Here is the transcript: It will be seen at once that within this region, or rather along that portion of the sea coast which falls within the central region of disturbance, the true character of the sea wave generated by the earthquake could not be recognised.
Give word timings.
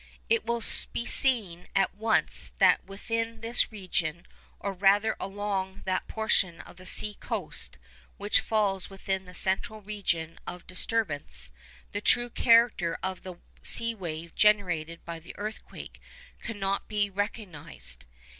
It 0.31 0.43
will 0.45 0.63
be 0.93 1.05
seen 1.05 1.67
at 1.75 1.93
once 1.93 2.53
that 2.57 2.83
within 2.85 3.41
this 3.41 3.71
region, 3.71 4.25
or 4.59 4.73
rather 4.73 5.15
along 5.19 5.83
that 5.85 6.07
portion 6.07 6.59
of 6.61 6.77
the 6.77 6.87
sea 6.87 7.13
coast 7.13 7.77
which 8.17 8.39
falls 8.39 8.89
within 8.89 9.25
the 9.25 9.35
central 9.35 9.79
region 9.79 10.39
of 10.47 10.65
disturbance, 10.65 11.51
the 11.91 12.01
true 12.01 12.31
character 12.31 12.97
of 13.03 13.21
the 13.21 13.35
sea 13.61 13.93
wave 13.93 14.33
generated 14.33 15.05
by 15.05 15.19
the 15.19 15.37
earthquake 15.37 16.01
could 16.39 16.57
not 16.57 16.87
be 16.87 17.07
recognised. 17.11 18.07